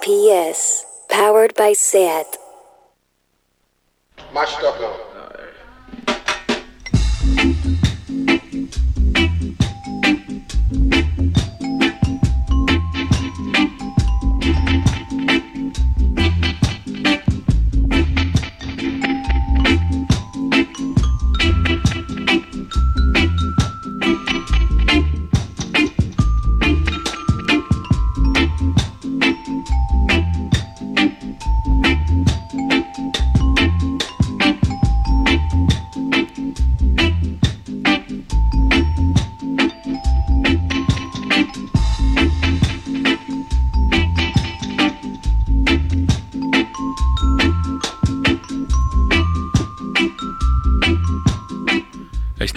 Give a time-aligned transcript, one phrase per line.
[0.00, 2.38] RPS, powered by SAT.
[4.32, 4.60] Matched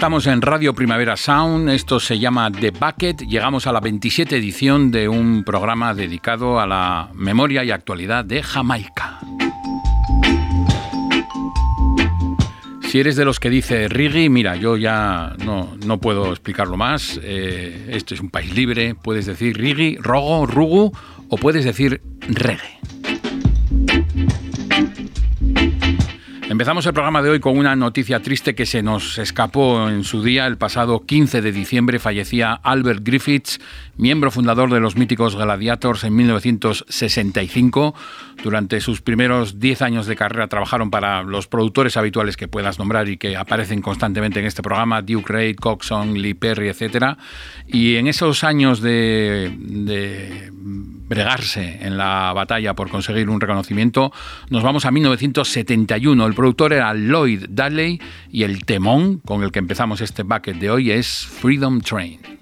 [0.06, 4.92] Estamos en Radio Primavera Sound, esto se llama The Bucket, llegamos a la 27 edición
[4.92, 9.18] de un programa dedicado a la memoria y actualidad de Jamaica.
[12.82, 17.18] Si eres de los que dice Rigi, mira, yo ya no, no puedo explicarlo más.
[17.24, 18.94] Eh, esto es un país libre.
[18.94, 20.92] Puedes decir Rigi, Rogo, Rugu
[21.28, 22.75] o puedes decir Reggae.
[26.56, 30.22] Empezamos el programa de hoy con una noticia triste que se nos escapó en su
[30.22, 30.46] día.
[30.46, 33.60] El pasado 15 de diciembre fallecía Albert Griffiths,
[33.96, 37.94] miembro fundador de los míticos Gladiators en 1965.
[38.42, 43.08] Durante sus primeros 10 años de carrera trabajaron para los productores habituales que puedas nombrar
[43.08, 47.16] y que aparecen constantemente en este programa, Duke Reid, Coxon, Lee Perry, etc.
[47.66, 50.50] Y en esos años de, de
[51.08, 54.12] bregarse en la batalla por conseguir un reconocimiento,
[54.50, 56.26] nos vamos a 1971.
[56.26, 58.00] El productor era Lloyd Dudley
[58.30, 62.35] y el temón con el que empezamos este bucket de hoy es Freedom Train.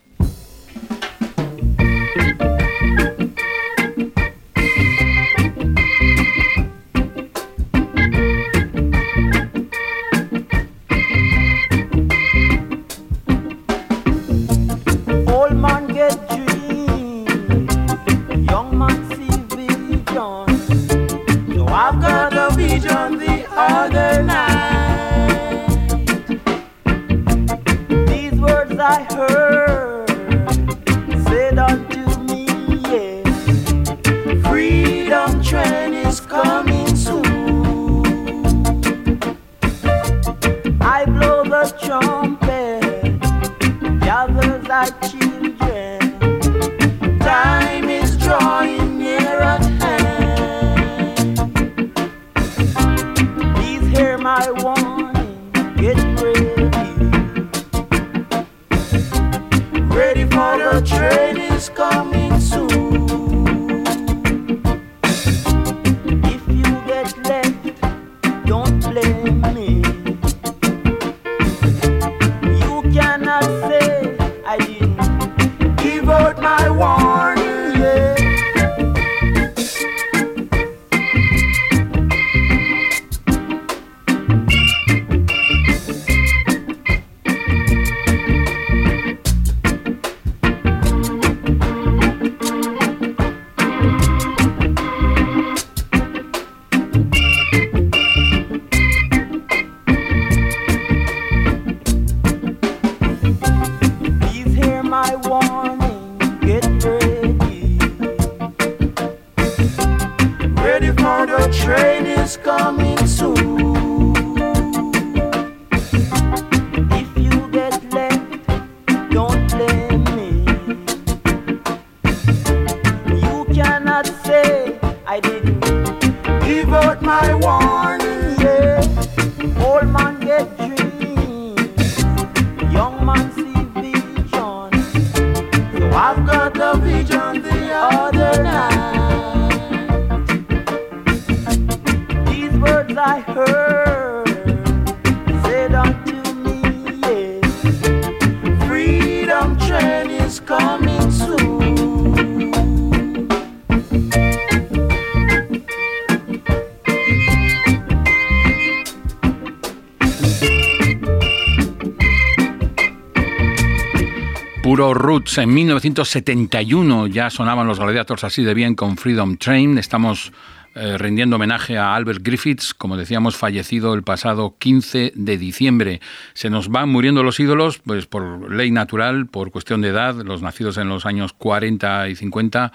[165.34, 169.78] Roots en 1971 ya sonaban los Gladiators así de bien con Freedom Train.
[169.78, 170.32] Estamos
[170.75, 176.00] eh, rindiendo homenaje a Albert Griffiths, como decíamos, fallecido el pasado 15 de diciembre.
[176.34, 180.42] Se nos van muriendo los ídolos, pues por ley natural, por cuestión de edad, los
[180.42, 182.72] nacidos en los años 40 y 50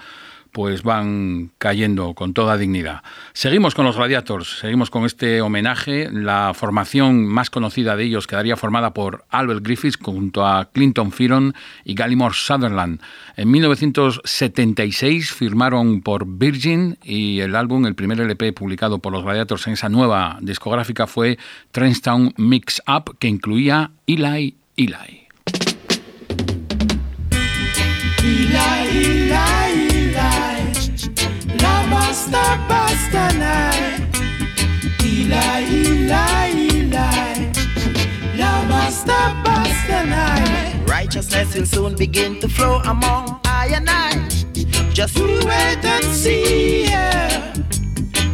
[0.52, 3.02] pues van cayendo con toda dignidad.
[3.32, 6.08] Seguimos con los Gladiators, seguimos con este homenaje.
[6.12, 11.54] La formación más conocida de ellos quedaría formada por Albert Griffiths junto a Clinton Fearon
[11.84, 13.00] y Gallimore Sutherland.
[13.36, 19.66] En 1976 firmaron por Virgin y el álbum, el primer LP publicado por los Gladiators
[19.66, 21.38] en esa nueva discográfica fue
[21.72, 25.28] Trenstown Mix Up, que incluía Eli Eli.
[28.52, 29.29] Master
[32.28, 34.00] Pastor Night.
[35.02, 37.52] Eli, Eli, Eli.
[38.36, 38.62] La
[39.44, 40.88] Pastor Night.
[40.88, 44.28] Righteousness will soon begin to flow among I and I.
[44.92, 46.84] Just you wait and see.
[46.84, 47.54] Yeah.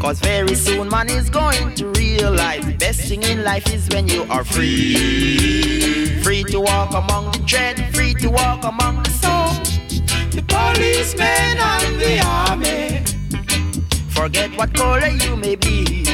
[0.00, 4.08] Cause very soon man is going to realize the best thing in life is when
[4.08, 6.20] you are free.
[6.22, 9.54] Free to walk among the dread, free to walk among the soul.
[10.30, 13.15] The policemen and the army
[14.16, 16.06] Forget what color you may be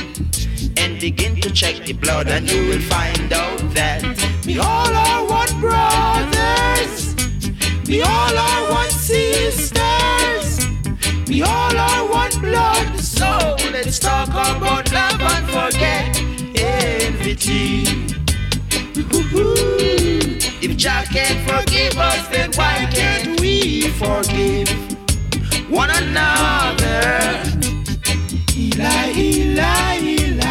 [0.76, 4.02] and begin to check the blood, and you will find out that
[4.44, 7.14] we all are one brothers,
[7.87, 10.66] we all are one sisters,
[11.28, 12.99] we all are one blood.
[12.99, 16.20] So let's talk about love and forget
[16.58, 17.87] envy.
[20.60, 24.69] If Jah can forgive us, then why can't we forgive
[25.70, 27.62] one another?
[28.54, 28.84] Eli,
[29.16, 29.62] Eli,
[29.96, 30.43] Eli,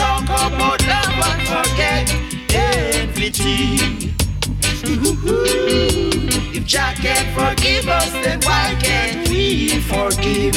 [0.00, 2.06] Talk about love and forget
[2.54, 3.30] envy.
[6.56, 10.56] If Jah can forgive us, then why can't we forgive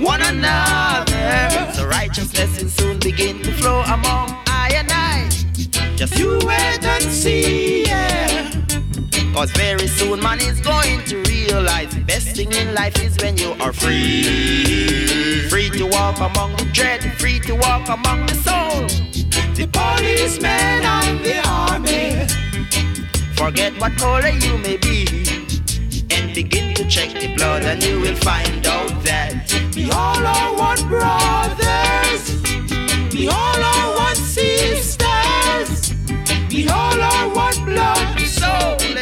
[0.00, 1.72] one another?
[1.72, 5.28] So righteousness will soon begin to flow among I and I.
[5.96, 7.83] Just you wait and see.
[9.34, 13.36] Cause very soon man is going to realize the best thing in life is when
[13.36, 15.48] you are free.
[15.50, 18.86] Free to walk among the dread, free to walk among the soul.
[19.56, 22.28] The policemen and the army.
[23.34, 25.04] Forget what color you may be
[26.12, 30.56] and begin to check the blood, and you will find out that we all are
[30.56, 32.22] one brothers,
[33.12, 35.92] we all are one sisters,
[36.50, 38.23] we all are one blood.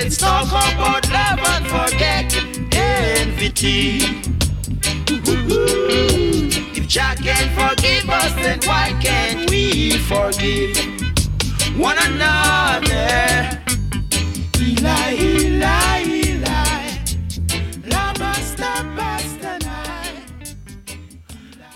[0.02, 2.34] Let's talk about love and forget
[2.74, 3.52] envy.
[6.76, 10.76] If Jah can forgive us, then why can't we forgive
[11.78, 13.60] one another?
[14.58, 16.21] Eli, Eli,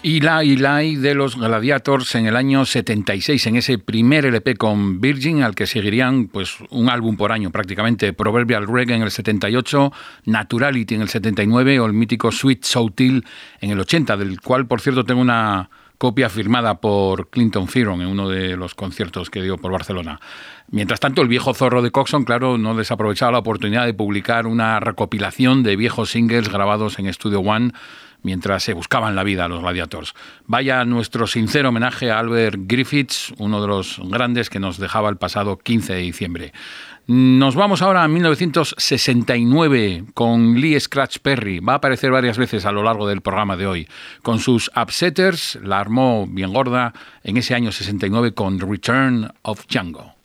[0.07, 5.43] Eli Eli de los Gladiators en el año 76, en ese primer LP con Virgin,
[5.43, 9.93] al que seguirían pues un álbum por año prácticamente, Proverbial Reggae en el 78,
[10.27, 13.25] Naturality en el 79 o el mítico Sweet Soutil
[13.61, 18.07] en el 80, del cual por cierto tengo una copia firmada por Clinton Fearon en
[18.07, 20.21] uno de los conciertos que dio por Barcelona.
[20.71, 24.79] Mientras tanto, el viejo zorro de Coxon, claro, no desaprovechaba la oportunidad de publicar una
[24.79, 27.73] recopilación de viejos singles grabados en Studio One
[28.23, 30.15] mientras se buscaban la vida los Gladiators.
[30.47, 35.17] Vaya nuestro sincero homenaje a Albert Griffiths, uno de los grandes que nos dejaba el
[35.17, 36.53] pasado 15 de diciembre.
[37.09, 41.61] Nos vamos ahora a 1969 con Lee Scratch Perry.
[41.61, 43.87] Va a aparecer varias veces a lo largo del programa de hoy.
[44.23, 46.93] Con sus Upsetters la armó bien gorda
[47.23, 50.17] en ese año 69 con Return of Django.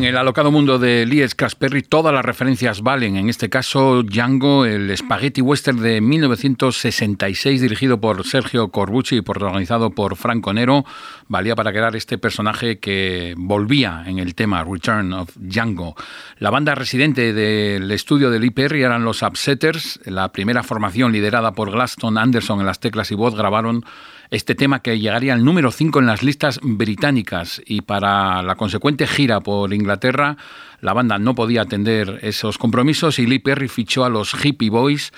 [0.00, 3.16] En el alocado mundo de Lee Casperry todas las referencias valen.
[3.16, 9.90] En este caso, Django, el spaghetti western de 1966, dirigido por Sergio Corbucci y protagonizado
[9.90, 10.86] por Franco Nero,
[11.28, 15.94] valía para crear este personaje que volvía en el tema Return of Django.
[16.38, 21.52] La banda residente del estudio de Lee Perry eran los Upsetters, la primera formación liderada
[21.52, 23.84] por Glaston Anderson en las teclas y voz grabaron
[24.30, 29.06] este tema que llegaría al número 5 en las listas británicas y para la consecuente
[29.06, 30.36] gira por Inglaterra
[30.80, 35.12] la banda no podía atender esos compromisos y Lee Perry fichó a los Hippie Boys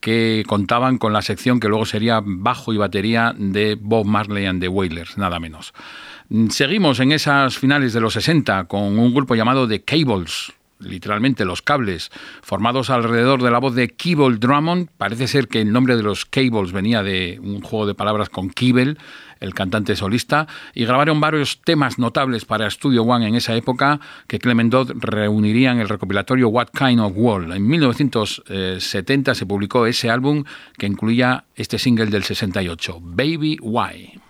[0.00, 4.60] que contaban con la sección que luego sería bajo y batería de Bob Marley and
[4.60, 5.72] the Wailers, nada menos.
[6.50, 11.62] Seguimos en esas finales de los 60 con un grupo llamado The Cables, literalmente los
[11.62, 12.10] cables,
[12.42, 14.88] formados alrededor de la voz de Keeble Drummond.
[14.96, 18.50] Parece ser que el nombre de los Cables venía de un juego de palabras con
[18.50, 18.96] Keeble,
[19.40, 24.38] el cantante solista, y grabaron varios temas notables para Studio One en esa época que
[24.38, 27.52] Clement Dodd reuniría en el recopilatorio What Kind of World.
[27.54, 30.44] En 1970 se publicó ese álbum
[30.76, 34.20] que incluía este single del 68, Baby Why.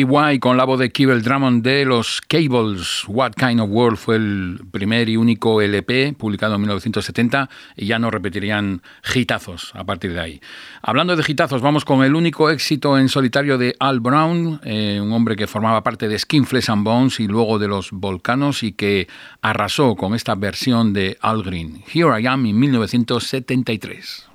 [0.00, 3.04] Why con la voz de Kibble Drummond de los Cables.
[3.06, 7.98] What Kind of World fue el primer y único LP publicado en 1970 y ya
[7.98, 8.80] no repetirían
[9.14, 10.40] hitazos a partir de ahí.
[10.80, 15.12] Hablando de hitazos, vamos con el único éxito en solitario de Al Brown, eh, un
[15.12, 18.72] hombre que formaba parte de Skin, Flesh and Bones y luego de los Volcanos y
[18.72, 19.08] que
[19.42, 21.84] arrasó con esta versión de Al Green.
[21.92, 24.28] Here I Am en 1973.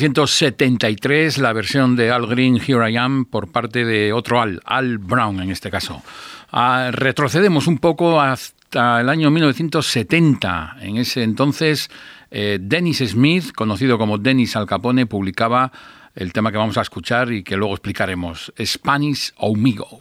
[0.00, 4.96] 1973, la versión de Al Green, Here I Am, por parte de otro Al, Al
[4.96, 6.02] Brown en este caso.
[6.50, 10.78] Ah, retrocedemos un poco hasta el año 1970.
[10.80, 11.90] En ese entonces,
[12.30, 15.70] eh, Dennis Smith, conocido como Dennis Al Capone, publicaba
[16.14, 20.00] el tema que vamos a escuchar y que luego explicaremos, Spanish Omigo.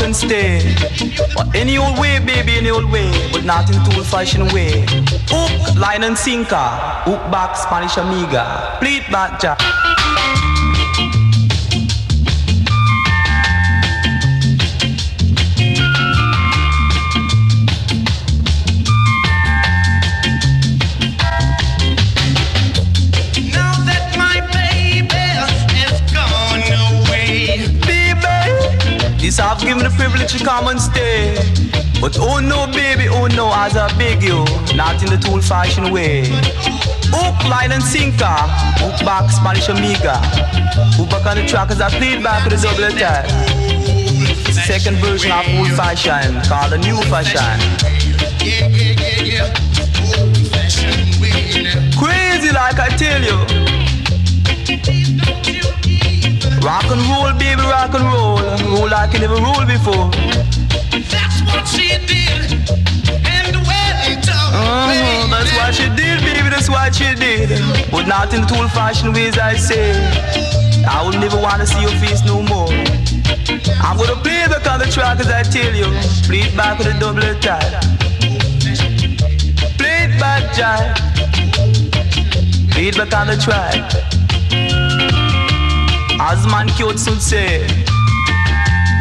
[0.00, 0.74] And stay.
[1.34, 4.86] But any old way, baby, any old way, but not in old fashioned way.
[5.28, 6.68] Hook, line and sinker,
[7.04, 9.60] hook back, Spanish amiga, pleat back, jack.
[29.38, 31.34] I've given the privilege to come and stay.
[32.00, 34.44] But oh no, baby, oh no, as I beg you,
[34.76, 36.24] not in the old fashioned way.
[37.14, 38.26] Hook, line and sinker,
[38.82, 40.18] hook back, Spanish amiga.
[40.98, 43.28] Hook back on the track as I played back with a double attack.
[44.52, 47.58] Second version of old fashion, called the new fashion.
[51.96, 53.62] Crazy like I tell you.
[56.62, 58.38] Rock and roll, baby, rock and roll.
[58.70, 60.06] Roll like you never rolled before.
[61.10, 62.54] That's what she did.
[63.26, 67.50] And the wedding uh-huh, That's what she did, baby, that's what she did.
[67.90, 69.90] But not in the old fashioned ways, I say.
[70.86, 72.70] I would never wanna see your face no more.
[73.82, 75.90] I'm gonna play back on the track as I tell you.
[76.30, 77.82] Play it back with a double attack.
[79.78, 80.96] Play it back, Jack.
[82.70, 84.11] Play it back on the track.
[86.32, 87.60] As man cute would say,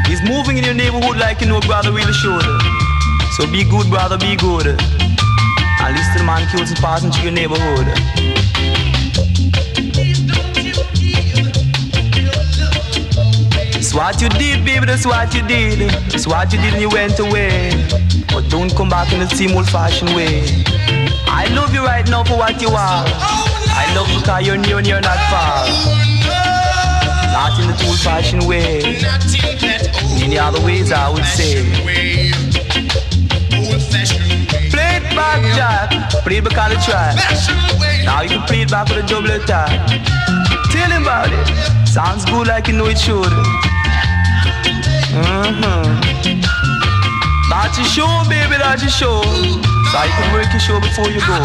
[0.05, 2.43] he's moving in your neighborhood like you know brother really should.
[3.37, 4.67] So be good, brother, be good.
[4.67, 7.87] And listen to man cute passing through your neighborhood.
[13.79, 15.89] It's what you did, baby, that's what you did.
[16.13, 17.71] It's what you did and you went away.
[18.27, 20.43] But don't come back in the same old fashioned way.
[21.27, 23.05] I love you right now for what you are.
[23.07, 26.00] I love you because you're near and you're not far.
[27.41, 28.85] Not in the old fashioned way.
[28.85, 31.65] In any other ways, I would say.
[34.69, 35.89] Play it back, Jack.
[36.21, 37.17] Play it back on the track.
[38.05, 39.71] Now you can play it back with a double attack.
[40.69, 41.87] Tell him about it.
[41.87, 43.33] Sounds good like you know it should.
[45.09, 45.97] Mm-hmm.
[47.49, 49.23] That's your show, baby, that's your show.
[49.25, 51.41] So you can work your show before you go.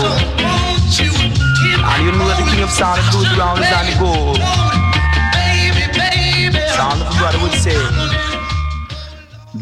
[1.88, 4.65] And you know that the king of sound goes around is on the go.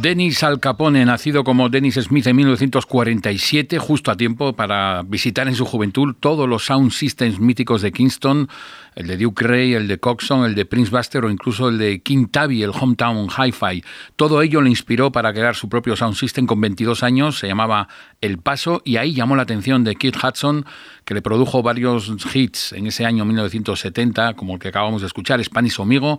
[0.05, 5.55] Dennis Al Capone, nacido como Dennis Smith en 1947, justo a tiempo para visitar en
[5.55, 8.48] su juventud todos los sound systems míticos de Kingston,
[8.96, 12.03] el de Duke Ray, el de Coxon, el de Prince Buster o incluso el de
[12.03, 13.83] King Tabby, el Hometown Hi-Fi.
[14.16, 17.88] Todo ello le inspiró para crear su propio sound system con 22 años, se llamaba
[18.20, 20.66] El Paso y ahí llamó la atención de Keith Hudson,
[21.05, 25.42] que le produjo varios hits en ese año 1970, como el que acabamos de escuchar,
[25.42, 26.18] Spanish Amigo,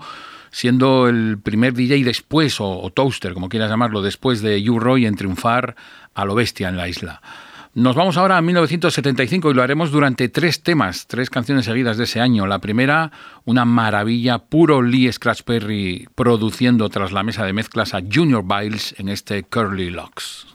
[0.55, 5.17] siendo el primer DJ después, o, toaster, como quieras llamarlo, después de You Roy en
[5.17, 5.75] triunfar
[6.13, 7.21] a lo bestia en la isla.
[7.73, 12.05] Nos vamos ahora a 1975 y lo haremos durante tres temas, tres canciones seguidas de
[12.05, 12.47] ese año.
[12.47, 13.11] La primera,
[13.43, 18.95] una maravilla, puro Lee Scratch Perry produciendo tras la mesa de mezclas a Junior Biles
[18.97, 20.47] en este Curly Locks.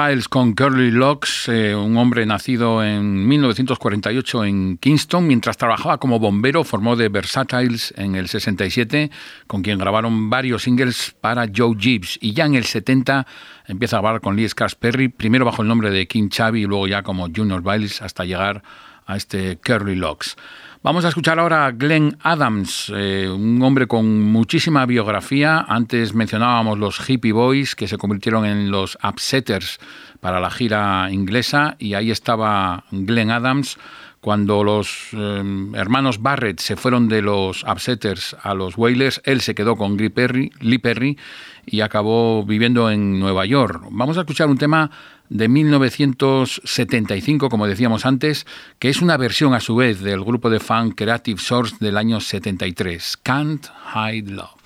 [0.00, 6.18] Biles con Curly Locks, eh, un hombre nacido en 1948 en Kingston, mientras trabajaba como
[6.18, 9.10] bombero, formó de Versatiles en el 67,
[9.46, 13.26] con quien grabaron varios singles para Joe Gibbs, y ya en el 70
[13.66, 16.86] empieza a grabar con Lee Perry, primero bajo el nombre de King Chavi y luego
[16.86, 18.62] ya como Junior Biles hasta llegar
[19.06, 20.36] a este Curly Locks.
[20.82, 25.66] Vamos a escuchar ahora a Glenn Adams, eh, un hombre con muchísima biografía.
[25.68, 29.78] Antes mencionábamos los Hippie Boys, que se convirtieron en los Upsetters
[30.20, 33.76] para la gira inglesa, y ahí estaba Glenn Adams.
[34.22, 35.42] Cuando los eh,
[35.74, 40.08] hermanos Barrett se fueron de los Upsetters a los Wailers, él se quedó con Lee
[40.08, 41.18] Perry, Lee Perry
[41.66, 43.82] y acabó viviendo en Nueva York.
[43.90, 44.90] Vamos a escuchar un tema
[45.30, 48.46] de 1975, como decíamos antes,
[48.78, 52.20] que es una versión a su vez del grupo de funk Creative Source del año
[52.20, 54.59] 73, Can't Hide love?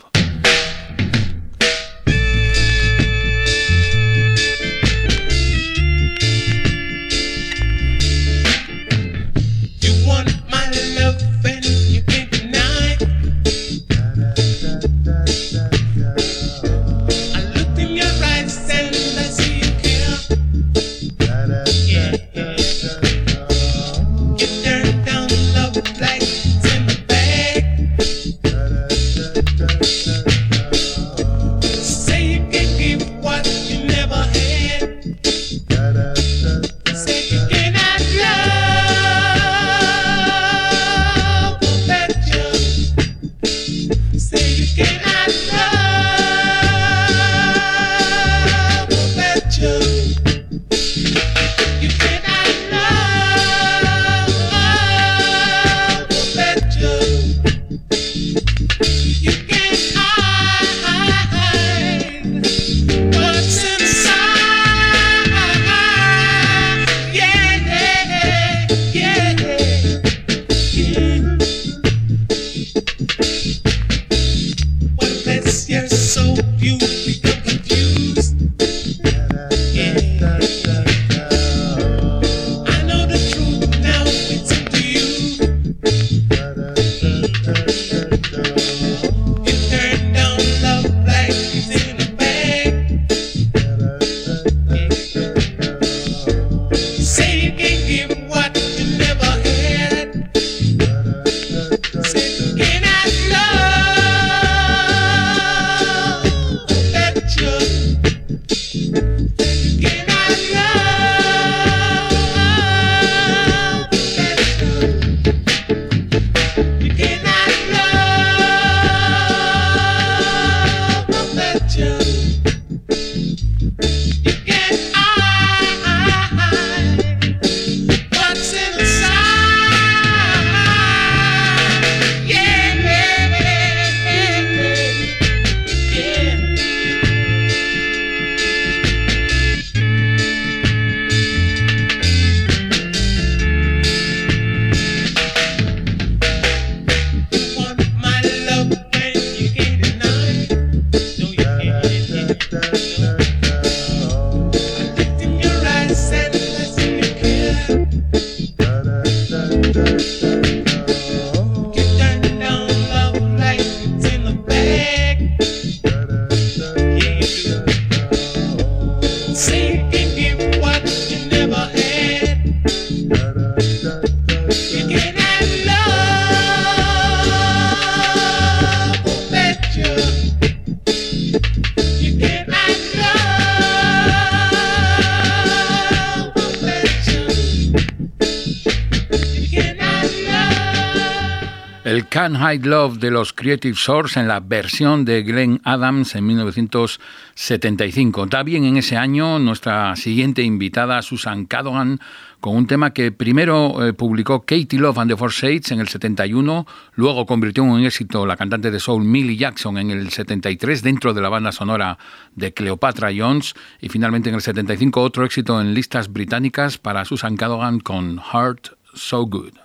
[192.36, 198.26] Hide Love de los Creative Source en la versión de Glenn Adams en 1975.
[198.28, 202.00] También en ese año nuestra siguiente invitada, Susan Cadogan,
[202.40, 205.88] con un tema que primero eh, publicó Katie Love and the Four Shades en el
[205.88, 210.82] 71, luego convirtió en un éxito la cantante de soul Millie Jackson en el 73
[210.82, 211.98] dentro de la banda sonora
[212.34, 217.36] de Cleopatra Jones y finalmente en el 75 otro éxito en listas británicas para Susan
[217.36, 219.64] Cadogan con Heart So Good.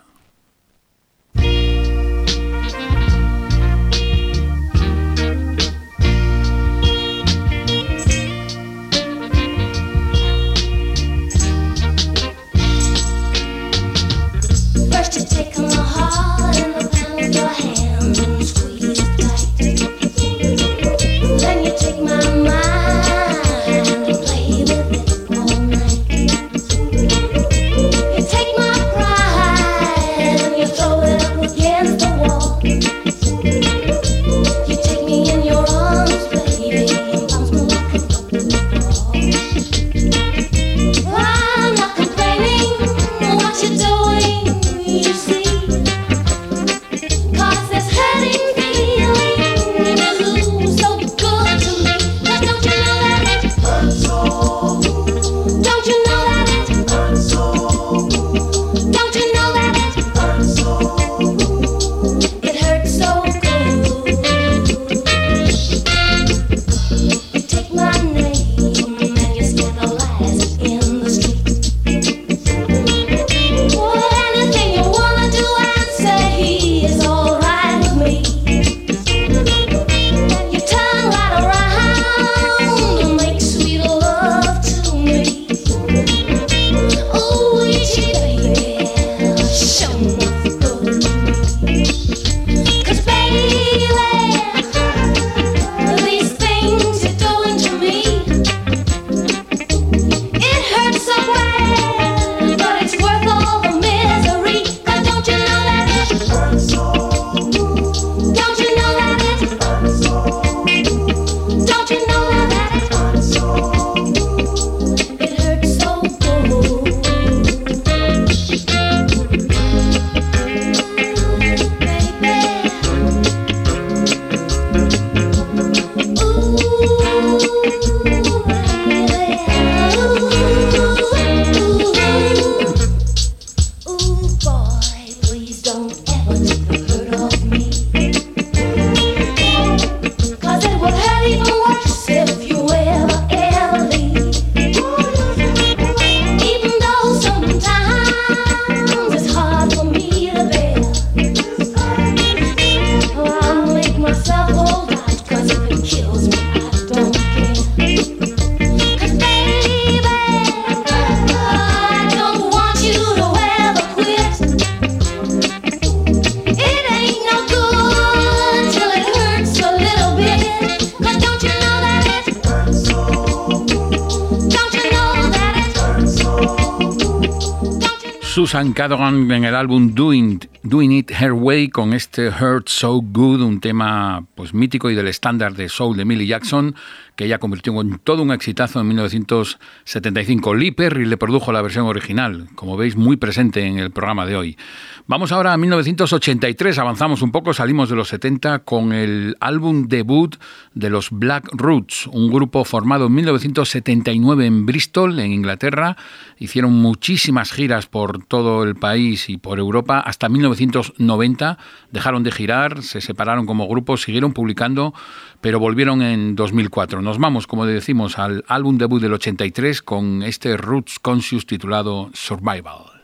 [178.50, 183.42] Susan Cadogan en el álbum Doing, Doing It Her Way con este Hurt So Good,
[183.42, 186.74] un tema pues mítico y del estándar de soul de Millie Jackson,
[187.20, 190.56] que ella convirtió en todo un exitazo en 1975.
[190.56, 194.38] Lee Perry le produjo la versión original, como veis muy presente en el programa de
[194.38, 194.58] hoy.
[195.06, 200.38] Vamos ahora a 1983, avanzamos un poco, salimos de los 70 con el álbum debut
[200.74, 205.98] de los Black Roots, un grupo formado en 1979 en Bristol, en Inglaterra.
[206.38, 211.58] Hicieron muchísimas giras por todo el país y por Europa hasta 1990.
[211.92, 214.94] Dejaron de girar, se separaron como grupo, siguieron publicando,
[215.42, 217.02] pero volvieron en 2004.
[217.02, 223.00] Nos vamos, como decimos, al álbum debut del 83 con este Roots Conscious titulado Survival.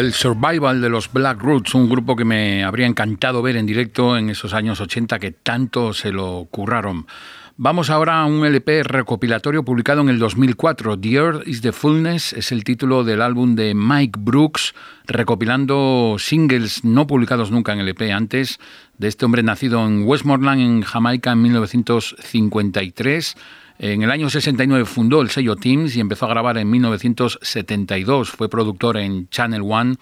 [0.00, 4.16] El Survival de los Black Roots, un grupo que me habría encantado ver en directo
[4.16, 7.06] en esos años 80 que tanto se lo curraron.
[7.62, 10.98] Vamos ahora a un LP recopilatorio publicado en el 2004.
[10.98, 14.74] The Earth is the Fullness es el título del álbum de Mike Brooks,
[15.06, 18.60] recopilando singles no publicados nunca en LP antes
[18.96, 23.36] de este hombre nacido en Westmoreland, en Jamaica, en 1953
[23.78, 28.30] en el año 69 fundó el sello Teams y empezó a grabar en 1972.
[28.30, 29.96] Fue productor en Channel One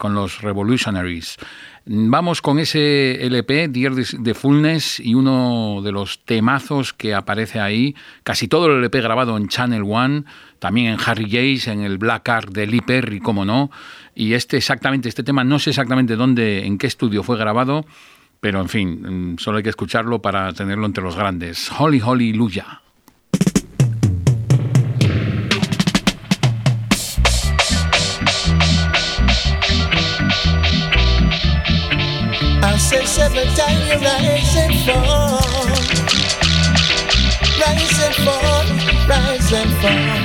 [0.00, 1.36] con los Revolutionaries.
[1.84, 7.94] Vamos con ese LP, Dear de Fullness, y uno de los temazos que aparece ahí,
[8.22, 10.24] casi todo el LP grabado en Channel One,
[10.58, 13.70] también en Harry Jays, en el Black Art de Lee Perry, como no,
[14.14, 17.84] y este exactamente, este tema, no sé exactamente dónde, en qué estudio fue grabado,
[18.40, 21.70] pero en fin, solo hay que escucharlo para tenerlo entre los grandes.
[21.78, 22.80] Holy Holy Luya.
[32.90, 35.38] says every time you rise and fall,
[37.62, 38.66] rise and fall,
[39.06, 40.24] rise and fall.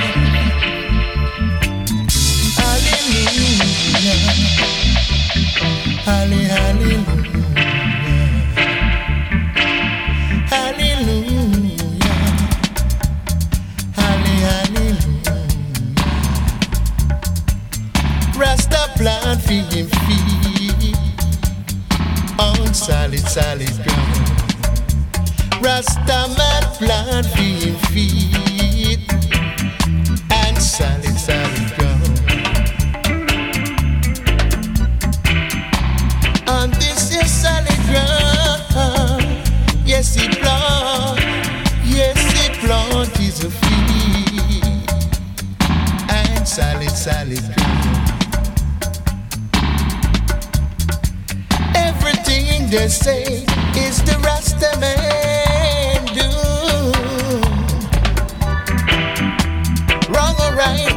[2.58, 4.18] Hallelujah,
[6.08, 7.04] hallelujah.
[18.36, 20.35] Rasta him
[22.76, 24.28] solid, solid ground.
[25.62, 29.00] Rasta man plant being feet
[30.30, 32.20] and solid, solid ground.
[36.48, 39.24] On this is solid ground,
[39.86, 41.20] yes he plant,
[41.82, 44.90] yes he plant is a feet
[46.10, 47.95] and solid, solid ground.
[52.88, 53.44] Say
[53.76, 56.28] is the Rasta man do.
[60.12, 60.95] Wrong or right,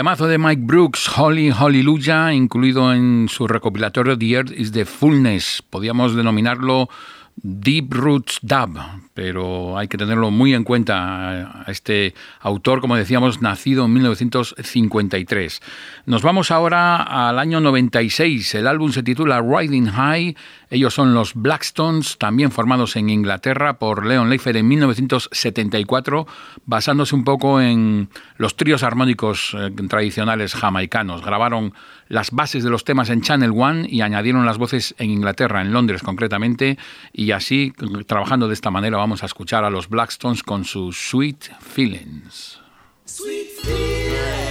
[0.00, 5.62] temazo de Mike Brooks, Holy Hallelujah, incluido en su recopilatorio The Earth is the Fullness.
[5.68, 6.88] Podríamos denominarlo
[7.36, 8.78] Deep Roots Dub,
[9.14, 15.60] pero hay que tenerlo muy en cuenta a este autor, como decíamos, nacido en 1953.
[16.06, 18.54] Nos vamos ahora al año 96.
[18.54, 20.36] El álbum se titula Riding High.
[20.70, 26.26] Ellos son los Blackstones, también formados en Inglaterra por Leon Leifer en 1974,
[26.64, 31.24] basándose un poco en los tríos armónicos eh, tradicionales jamaicanos.
[31.24, 31.74] Grabaron
[32.08, 35.72] las bases de los temas en Channel One y añadieron las voces en Inglaterra, en
[35.72, 36.78] Londres concretamente,
[37.12, 37.72] y así,
[38.06, 42.60] trabajando de esta manera, vamos a escuchar a los Blackstones con sus Sweet Feelings.
[43.06, 44.49] Sweet feeling.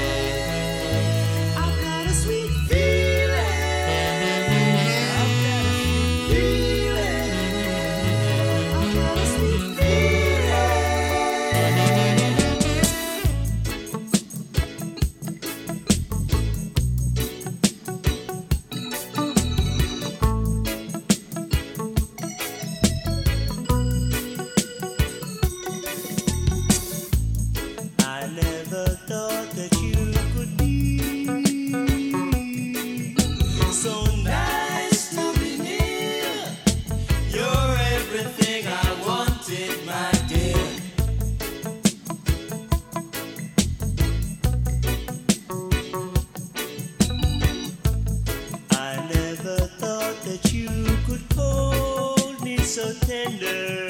[52.79, 53.88] so tender.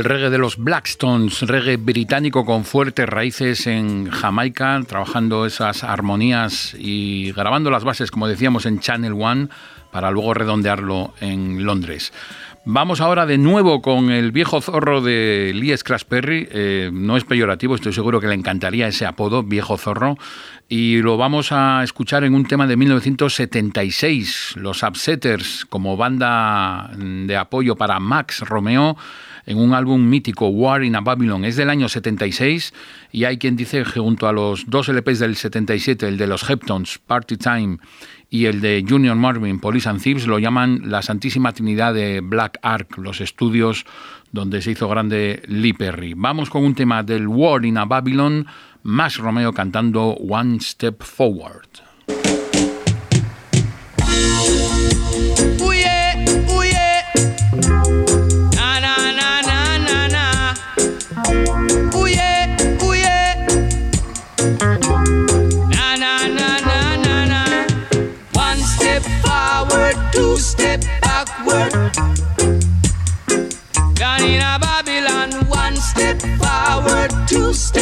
[0.00, 6.74] El reggae de los Blackstones, reggae británico con fuertes raíces en Jamaica, trabajando esas armonías
[6.78, 9.48] y grabando las bases, como decíamos, en Channel One,
[9.90, 12.14] para luego redondearlo en Londres.
[12.64, 16.48] Vamos ahora de nuevo con el viejo zorro de Lee Scratch Perry.
[16.50, 20.16] Eh, no es peyorativo, estoy seguro que le encantaría ese apodo, viejo zorro.
[20.66, 27.36] Y lo vamos a escuchar en un tema de 1976, los Upsetters, como banda de
[27.36, 28.96] apoyo para Max Romeo
[29.46, 31.44] en un álbum mítico, War in a Babylon.
[31.44, 32.72] Es del año 76
[33.12, 36.48] y hay quien dice que junto a los dos LPs del 77, el de los
[36.48, 37.78] Heptons, Party Time,
[38.30, 42.58] y el de Junior Marvin, Police and Thieves, lo llaman la Santísima Trinidad de Black
[42.62, 43.84] Ark, los estudios
[44.30, 46.14] donde se hizo grande Lee Perry.
[46.16, 48.46] Vamos con un tema del War in a Babylon,
[48.84, 51.68] Max Romeo cantando One Step Forward.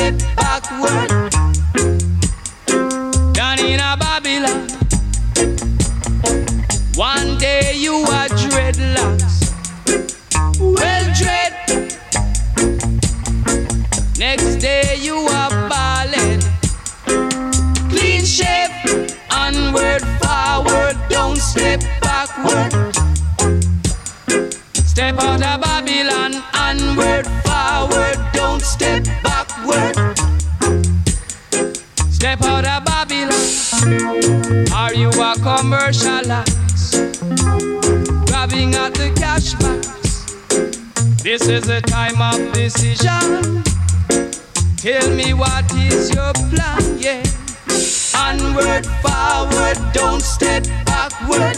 [0.08, 1.32] Step backward.
[3.34, 4.68] Down in a Babylon.
[6.94, 9.36] One day you are dreadlocks.
[10.58, 11.52] Well, dread.
[14.18, 16.44] Next day you are ballad.
[17.90, 18.72] Clean shape.
[19.30, 20.96] Onward, forward.
[21.08, 22.72] Don't step backward.
[24.74, 26.42] Step out of Babylon.
[26.54, 28.18] Onward, forward.
[28.32, 29.27] Don't step backward.
[32.10, 34.66] Step out of Babylon.
[34.72, 36.90] Are you a commercialize?
[38.26, 40.24] Grabbing at the cash box.
[41.22, 43.62] This is a time of decision.
[44.78, 47.22] Tell me what is your plan, yeah.
[48.16, 51.56] Onward, forward, don't step backward.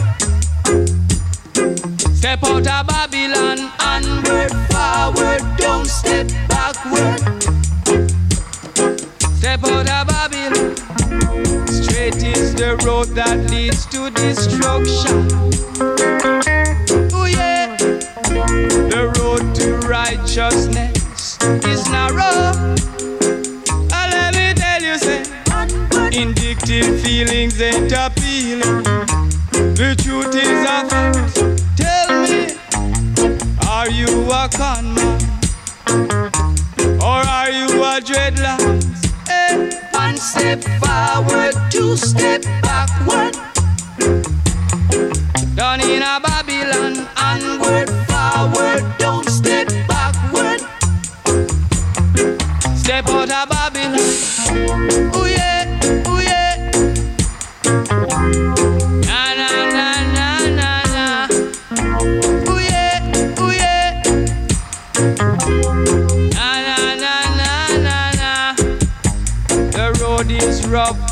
[2.16, 7.59] Step out of Babylon, onward, forward, don't step backward.
[12.60, 15.26] The road that leads to destruction.
[17.10, 17.74] Oh yeah,
[18.92, 22.52] the road to righteousness is narrow.
[23.90, 25.22] Ah, let me tell you, say,
[26.12, 28.82] indictive feelings ain't appealing.
[29.80, 31.36] The truth is a fact.
[31.80, 32.58] Tell me,
[33.68, 34.89] are you a con
[40.40, 43.29] step forward, two step backward.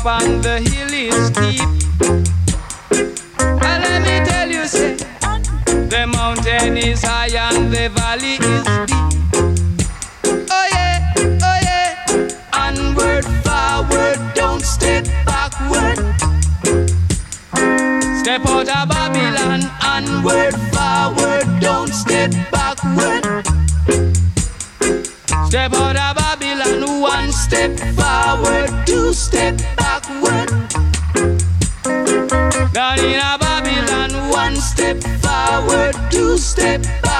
[0.05, 0.68] up the the
[34.69, 37.18] step forward, two step backward.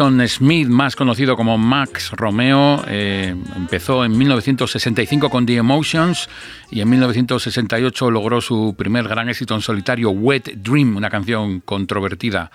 [0.00, 6.26] Livingston Smith, más conocido como Max Romeo, eh, empezó en 1965 con The Emotions
[6.70, 12.50] y en 1968 logró su primer gran éxito en solitario, Wet Dream, una canción controvertida.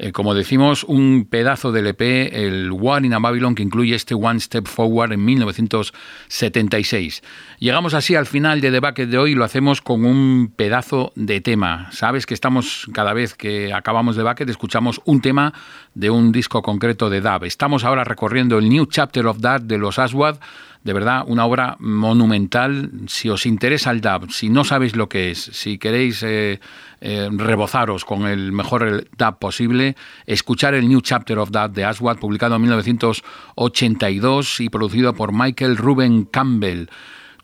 [0.00, 2.00] Eh, como decimos, un pedazo del EP,
[2.32, 7.22] el War in a Babylon, que incluye este One Step Forward en 1976.
[7.58, 11.12] Llegamos así al final de The Bucket de hoy y lo hacemos con un pedazo
[11.16, 11.90] de tema.
[11.90, 15.52] Sabes que estamos, cada vez que acabamos The Bucket, escuchamos un tema
[15.98, 17.44] de un disco concreto de Dub.
[17.44, 20.38] Estamos ahora recorriendo el New Chapter of Dub de los Aswad
[20.84, 22.90] de verdad, una obra monumental.
[23.08, 26.60] Si os interesa el dub, si no sabéis lo que es, si queréis eh,
[27.00, 32.18] eh, rebozaros con el mejor dub posible, escuchar el New Chapter of Dub de Aswad,
[32.18, 36.86] publicado en 1982 y producido por Michael Ruben Campbell.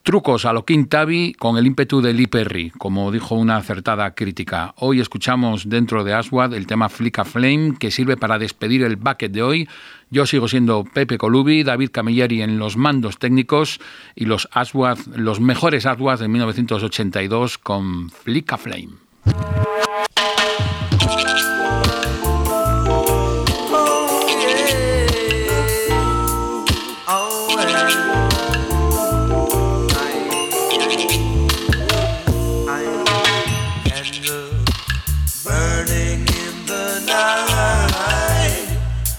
[0.05, 4.75] Trucos a lo Tabby con el ímpetu de Lee Perry, como dijo una acertada crítica.
[4.77, 8.97] Hoy escuchamos dentro de Aswad el tema Flick a Flame, que sirve para despedir el
[8.97, 9.69] bucket de hoy.
[10.11, 13.81] Yo sigo siendo Pepe Colubi, David Camilleri en los mandos técnicos
[14.15, 18.59] y los Aswad, los mejores Aswad de 1982 con Flick a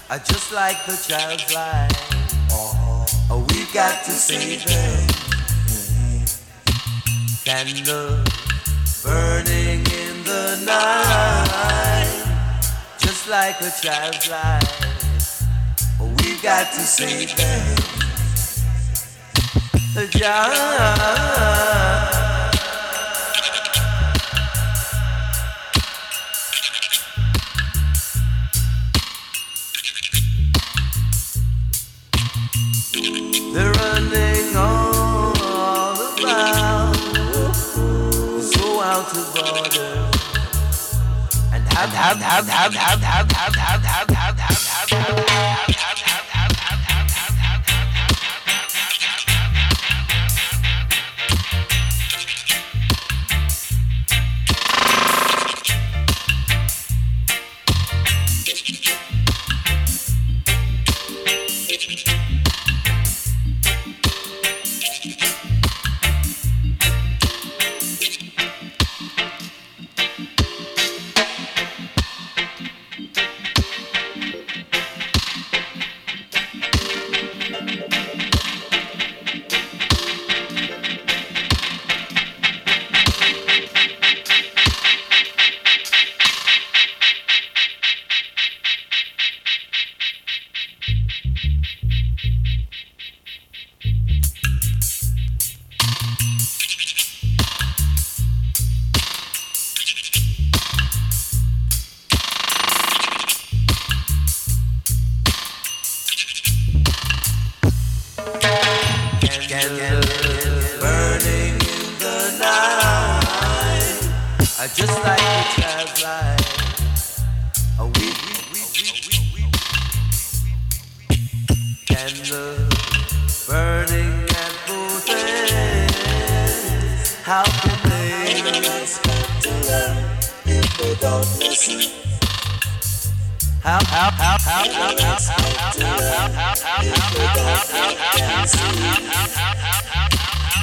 [0.08, 0.20] Flame.
[0.24, 1.90] just like the child's life.
[3.28, 5.08] Oh, we've got to save them.
[7.44, 8.24] Candle
[9.02, 12.24] burning in the night,
[12.98, 15.42] just like a child's life.
[16.00, 17.76] Oh, we've got to save them.
[19.94, 20.06] Just They're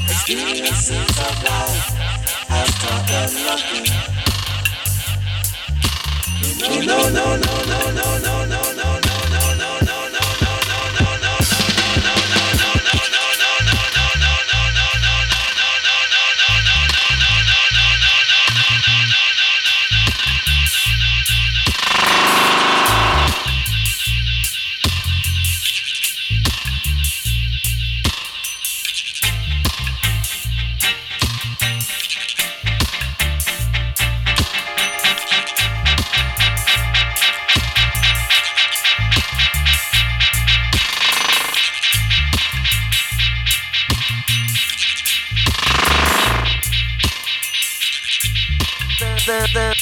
[0.07, 1.91] Experiences of life
[2.49, 3.83] after the lucky.
[6.85, 8.42] No, no, no, no, no, no, no.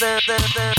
[0.02, 0.71] the, the, the.